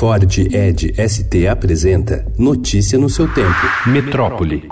Ford 0.00 0.24
Ed 0.50 0.94
ST 0.96 1.46
apresenta 1.46 2.24
Notícia 2.38 2.98
no 2.98 3.10
seu 3.10 3.28
tempo. 3.34 3.60
Metrópole. 3.84 4.66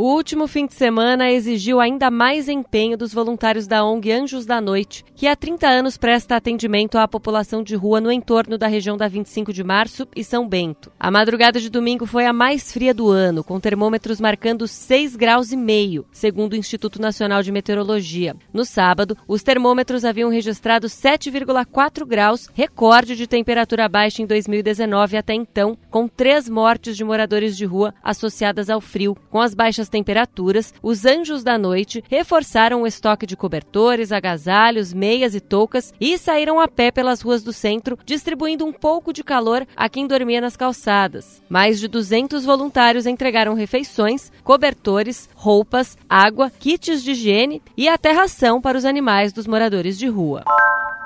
O 0.00 0.14
último 0.14 0.46
fim 0.46 0.64
de 0.64 0.74
semana 0.74 1.28
exigiu 1.28 1.80
ainda 1.80 2.08
mais 2.08 2.48
empenho 2.48 2.96
dos 2.96 3.12
voluntários 3.12 3.66
da 3.66 3.84
ONG 3.84 4.12
Anjos 4.12 4.46
da 4.46 4.60
Noite, 4.60 5.04
que 5.12 5.26
há 5.26 5.34
30 5.34 5.66
anos 5.66 5.96
presta 5.96 6.36
atendimento 6.36 6.96
à 6.96 7.08
população 7.08 7.64
de 7.64 7.74
rua 7.74 8.00
no 8.00 8.12
entorno 8.12 8.56
da 8.56 8.68
região 8.68 8.96
da 8.96 9.08
25 9.08 9.52
de 9.52 9.64
Março 9.64 10.06
e 10.14 10.22
São 10.22 10.48
Bento. 10.48 10.92
A 11.00 11.10
madrugada 11.10 11.58
de 11.58 11.68
domingo 11.68 12.06
foi 12.06 12.26
a 12.26 12.32
mais 12.32 12.72
fria 12.72 12.94
do 12.94 13.10
ano, 13.10 13.42
com 13.42 13.58
termômetros 13.58 14.20
marcando 14.20 14.68
6 14.68 15.16
graus 15.16 15.50
e 15.50 15.56
meio, 15.56 16.06
segundo 16.12 16.52
o 16.52 16.56
Instituto 16.56 17.02
Nacional 17.02 17.42
de 17.42 17.50
Meteorologia. 17.50 18.36
No 18.52 18.64
sábado, 18.64 19.18
os 19.26 19.42
termômetros 19.42 20.04
haviam 20.04 20.30
registrado 20.30 20.86
7,4 20.86 22.06
graus, 22.06 22.48
recorde 22.54 23.16
de 23.16 23.26
temperatura 23.26 23.88
baixa 23.88 24.22
em 24.22 24.26
2019 24.26 25.16
até 25.16 25.34
então, 25.34 25.76
com 25.90 26.06
três 26.06 26.48
mortes 26.48 26.96
de 26.96 27.02
moradores 27.02 27.56
de 27.56 27.64
rua 27.64 27.92
associadas 28.00 28.70
ao 28.70 28.80
frio. 28.80 29.16
Com 29.28 29.40
as 29.40 29.54
baixas 29.54 29.87
temperaturas, 29.88 30.72
os 30.82 31.04
Anjos 31.04 31.42
da 31.42 31.56
Noite 31.56 32.02
reforçaram 32.08 32.82
o 32.82 32.86
estoque 32.86 33.26
de 33.26 33.36
cobertores, 33.36 34.12
agasalhos, 34.12 34.92
meias 34.92 35.34
e 35.34 35.40
toucas 35.40 35.92
e 36.00 36.18
saíram 36.18 36.60
a 36.60 36.68
pé 36.68 36.90
pelas 36.90 37.20
ruas 37.20 37.42
do 37.42 37.52
centro, 37.52 37.98
distribuindo 38.04 38.64
um 38.64 38.72
pouco 38.72 39.12
de 39.12 39.24
calor 39.24 39.66
a 39.76 39.88
quem 39.88 40.06
dormia 40.06 40.40
nas 40.40 40.56
calçadas. 40.56 41.42
Mais 41.48 41.80
de 41.80 41.88
200 41.88 42.44
voluntários 42.44 43.06
entregaram 43.06 43.54
refeições, 43.54 44.30
cobertores, 44.44 45.28
roupas, 45.34 45.96
água, 46.08 46.50
kits 46.50 47.02
de 47.02 47.12
higiene 47.12 47.62
e 47.76 47.88
até 47.88 48.12
ração 48.12 48.60
para 48.60 48.78
os 48.78 48.84
animais 48.84 49.32
dos 49.32 49.46
moradores 49.46 49.98
de 49.98 50.06
rua. 50.06 50.44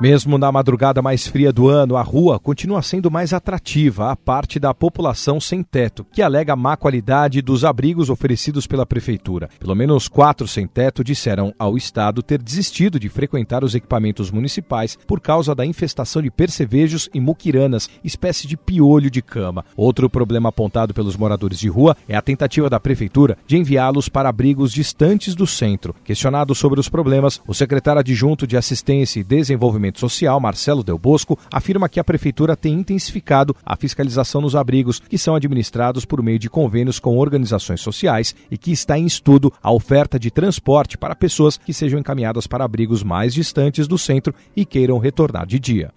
Mesmo 0.03 0.37
na 0.37 0.51
madrugada 0.51 1.01
mais 1.01 1.29
fria 1.29 1.53
do 1.53 1.69
ano, 1.69 1.97
a 1.97 2.03
rua 2.03 2.37
continua 2.37 2.83
sendo 2.83 3.09
mais 3.09 3.33
atrativa 3.33 4.11
à 4.11 4.17
parte 4.17 4.59
da 4.59 4.75
população 4.75 5.39
sem 5.39 5.63
teto, 5.63 6.05
que 6.13 6.21
alega 6.21 6.55
a 6.55 6.57
má 6.57 6.77
qualidade 6.77 7.41
dos 7.41 7.65
abrigos 7.65 8.11
oferecidos 8.11 8.67
pela 8.67 8.85
prefeitura. 8.85 9.49
Pelo 9.61 9.77
menos 9.77 10.09
quatro 10.09 10.49
sem 10.49 10.67
teto 10.67 11.05
disseram 11.05 11.55
ao 11.57 11.77
Estado 11.77 12.21
ter 12.21 12.43
desistido 12.43 12.99
de 12.99 13.09
frequentar 13.09 13.63
os 13.63 13.77
equipamentos 13.77 14.29
municipais 14.29 14.99
por 15.07 15.21
causa 15.21 15.55
da 15.55 15.65
infestação 15.65 16.21
de 16.21 16.33
percevejos 16.33 17.09
e 17.15 17.21
muquiranas, 17.21 17.89
espécie 18.03 18.49
de 18.49 18.57
piolho 18.57 19.09
de 19.09 19.23
cama. 19.23 19.65
Outro 19.77 20.11
problema 20.11 20.49
apontado 20.49 20.93
pelos 20.93 21.17
moradores 21.17 21.61
de 21.61 21.69
rua 21.69 21.97
é 22.09 22.17
a 22.17 22.23
tentativa 22.23 22.69
da 22.69 22.81
prefeitura 22.81 23.39
de 23.47 23.57
enviá-los 23.57 24.09
para 24.09 24.29
abrigos 24.29 24.73
distantes 24.73 25.37
do 25.37 25.47
centro. 25.47 25.95
Questionado 26.03 26.57
sobre 26.57 26.81
os 26.81 26.89
problemas, 26.89 27.41
o 27.47 27.55
secretário 27.55 28.01
adjunto 28.01 28.49
de 28.49 28.57
Assistência 28.57 29.21
e 29.21 29.25
Desenvolvimento 29.25 29.92
Desenvolvimento 29.93 30.01
Social, 30.01 30.41
Marcelo 30.41 30.83
Del 30.83 30.99
Bosco, 30.99 31.39
afirma 31.53 31.89
que 31.89 32.01
a 32.01 32.05
Prefeitura 32.05 32.57
tem 32.57 32.73
intensificado 32.75 33.55
a 33.65 33.77
fiscalização 33.77 34.41
nos 34.41 34.57
abrigos 34.57 34.99
que 34.99 35.19
são 35.19 35.35
administrados 35.35 36.05
por 36.05 36.23
meio 36.23 36.39
de 36.39 36.51
convênios 36.51 36.99
com 36.99 37.19
organizações 37.19 37.81
sociais 37.81 38.35
e 38.51 38.59
que 38.59 38.73
está 38.73 38.99
em 38.99 39.07
estudo 39.07 39.53
a 39.63 39.71
oferta 39.71 40.19
de 40.19 40.31
transporte 40.31 40.99
para 40.99 41.15
pessoas 41.15 41.57
que 41.57 41.73
sejam 41.73 42.01
encaminhadas 42.01 42.47
para 42.47 42.65
abrigos 42.65 43.03
mais 43.03 43.35
distantes 43.35 43.87
do 43.87 43.99
centro 43.99 44.35
e 44.57 44.65
queiram 44.65 44.99
retornar 44.99 45.47
de 45.47 45.59
dia. 45.59 45.93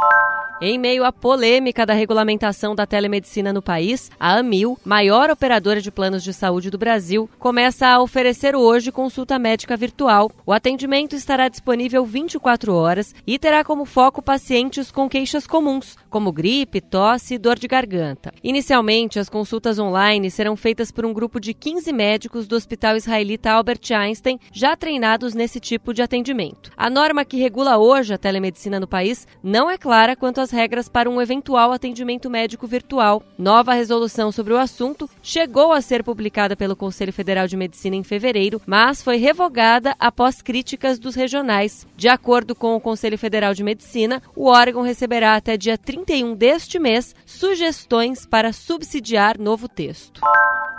Em 0.61 0.77
meio 0.77 1.03
à 1.03 1.11
polêmica 1.11 1.85
da 1.85 1.93
regulamentação 1.93 2.73
da 2.73 2.85
telemedicina 2.85 3.51
no 3.51 3.61
país, 3.61 4.09
a 4.17 4.37
Amil, 4.37 4.79
maior 4.85 5.29
operadora 5.29 5.81
de 5.81 5.91
planos 5.91 6.23
de 6.23 6.33
saúde 6.33 6.69
do 6.69 6.77
Brasil, 6.77 7.29
começa 7.37 7.85
a 7.85 8.01
oferecer 8.01 8.55
hoje 8.55 8.89
consulta 8.89 9.37
médica 9.37 9.75
virtual. 9.75 10.31
O 10.45 10.53
atendimento 10.53 11.13
estará 11.13 11.49
disponível 11.49 12.05
24 12.05 12.73
horas 12.73 13.13
e 13.27 13.37
terá 13.37 13.65
como 13.65 13.83
foco 13.83 14.21
pacientes 14.21 14.91
com 14.91 15.09
queixas 15.09 15.45
comuns, 15.45 15.97
como 16.09 16.31
gripe, 16.31 16.79
tosse 16.79 17.33
e 17.33 17.37
dor 17.37 17.59
de 17.59 17.67
garganta. 17.67 18.33
Inicialmente, 18.41 19.19
as 19.19 19.27
consultas 19.27 19.77
online 19.77 20.31
serão 20.31 20.55
feitas 20.55 20.89
por 20.89 21.05
um 21.05 21.11
grupo 21.11 21.37
de 21.37 21.53
15 21.53 21.91
médicos 21.91 22.47
do 22.47 22.55
Hospital 22.55 22.95
Israelita 22.95 23.51
Albert 23.51 23.91
Einstein, 23.91 24.39
já 24.53 24.73
treinados 24.77 25.33
nesse 25.33 25.59
tipo 25.59 25.93
de 25.93 26.01
atendimento. 26.01 26.71
A 26.77 26.89
norma 26.89 27.25
que 27.25 27.37
regula 27.37 27.77
hoje 27.77 28.13
a 28.13 28.17
telemedicina 28.17 28.79
no 28.79 28.87
país 28.87 29.27
não 29.43 29.69
é 29.69 29.77
clara 29.77 30.15
quanto 30.15 30.39
às 30.39 30.44
regras 30.51 30.89
para 30.89 31.09
um 31.09 31.21
eventual 31.21 31.71
atendimento 31.71 32.29
médico 32.29 32.67
virtual. 32.67 33.23
Nova 33.37 33.73
resolução 33.73 34.31
sobre 34.31 34.53
o 34.53 34.57
assunto 34.57 35.09
chegou 35.21 35.71
a 35.71 35.81
ser 35.81 36.03
publicada 36.03 36.55
pelo 36.55 36.75
Conselho 36.75 37.13
Federal 37.13 37.47
de 37.47 37.57
Medicina 37.57 37.95
em 37.95 38.03
fevereiro, 38.03 38.61
mas 38.65 39.01
foi 39.01 39.17
revogada 39.17 39.95
após 39.99 40.41
críticas 40.41 40.99
dos 40.99 41.15
regionais. 41.15 41.85
De 41.95 42.07
acordo 42.07 42.55
com 42.55 42.75
o 42.75 42.81
Conselho 42.81 43.17
Federal 43.17 43.53
de 43.53 43.63
Medicina, 43.63 44.21
o 44.35 44.47
órgão 44.47 44.81
receberá 44.81 45.35
até 45.35 45.57
dia 45.57 45.77
31 45.77 46.35
deste 46.35 46.79
mês 46.79 47.15
sugestões 47.25 48.25
para 48.25 48.53
subsidiar 48.53 49.39
novo 49.39 49.67
texto. 49.67 50.21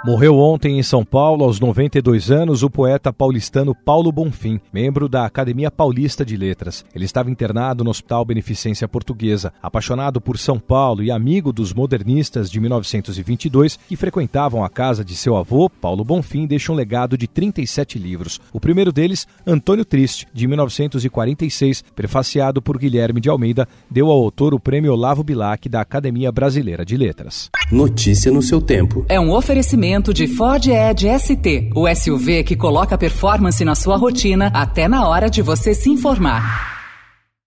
Morreu 0.04 0.38
ontem 0.38 0.78
em 0.78 0.83
São 0.83 1.04
Paulo, 1.04 1.44
aos 1.44 1.59
92 1.59 2.31
anos, 2.31 2.62
o 2.62 2.71
poeta 2.71 3.12
paulistano 3.12 3.75
Paulo 3.75 4.12
Bonfim, 4.12 4.60
membro 4.72 5.09
da 5.09 5.25
Academia 5.25 5.71
Paulista 5.71 6.25
de 6.25 6.37
Letras. 6.37 6.84
Ele 6.94 7.04
estava 7.04 7.31
internado 7.31 7.83
no 7.83 7.91
Hospital 7.91 8.25
Beneficência 8.25 8.87
Portuguesa. 8.87 9.53
Apaixonado 9.62 10.21
por 10.21 10.39
São 10.39 10.59
Paulo 10.59 11.03
e 11.03 11.11
amigo 11.11 11.53
dos 11.53 11.72
modernistas 11.72 12.50
de 12.50 12.61
1922, 12.61 13.78
que 13.89 13.97
frequentavam 13.97 14.65
a 14.65 14.69
casa 14.69 15.05
de 15.05 15.17
seu 15.17 15.37
avô, 15.37 15.69
Paulo 15.69 16.05
Bonfim 16.05 16.47
deixa 16.47 16.72
um 16.72 16.75
legado 16.75 17.17
de 17.17 17.27
37 17.27 17.99
livros. 17.99 18.41
O 18.53 18.61
primeiro 18.61 18.93
deles, 18.93 19.27
Antônio 19.47 19.84
Triste, 19.84 20.27
de 20.33 20.47
1946, 20.47 21.84
prefaciado 21.95 22.62
por 22.62 22.78
Guilherme 22.78 23.21
de 23.21 23.28
Almeida, 23.28 23.69
deu 23.91 24.11
ao 24.11 24.21
autor 24.21 24.55
o 24.55 24.61
prêmio 24.61 24.93
Olavo 24.93 25.25
Bilac 25.25 25.69
da 25.69 25.81
Academia 25.81 26.31
Brasileira 26.31 26.84
de 26.84 26.97
Letras. 26.97 27.50
Notícia 27.71 28.31
no 28.31 28.43
seu 28.43 28.61
tempo. 28.61 29.05
É 29.09 29.19
um 29.19 29.33
oferecimento 29.33 30.15
de 30.15 30.27
Ford 30.27 30.66
Edge 30.66 31.09
ST, 31.19 31.71
o 31.75 31.93
SUV 31.93 32.45
que 32.45 32.56
coloca 32.56 32.99
performance 32.99 33.65
na 33.65 33.75
sua 33.75 33.97
rotina 33.97 34.50
até 34.55 34.87
na 34.89 35.09
hora 35.09 35.28
de 35.28 35.43
você 35.43 35.75
se 35.75 35.91
informar. 35.91 36.76